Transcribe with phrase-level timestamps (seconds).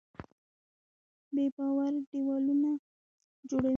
[1.33, 2.69] بېباوري دیوالونه
[3.49, 3.69] جوړوي.